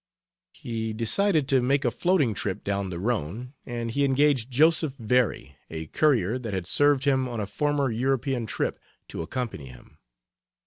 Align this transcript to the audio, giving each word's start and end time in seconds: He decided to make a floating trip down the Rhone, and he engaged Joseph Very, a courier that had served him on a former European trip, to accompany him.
He 0.55 0.93
decided 0.93 1.47
to 1.49 1.61
make 1.61 1.85
a 1.85 1.91
floating 1.91 2.33
trip 2.33 2.63
down 2.63 2.89
the 2.89 2.97
Rhone, 2.97 3.53
and 3.67 3.91
he 3.91 4.03
engaged 4.03 4.49
Joseph 4.49 4.95
Very, 4.95 5.55
a 5.69 5.85
courier 5.85 6.39
that 6.39 6.55
had 6.55 6.65
served 6.65 7.03
him 7.03 7.29
on 7.29 7.39
a 7.39 7.45
former 7.45 7.91
European 7.91 8.47
trip, 8.47 8.79
to 9.09 9.21
accompany 9.21 9.67
him. 9.67 9.99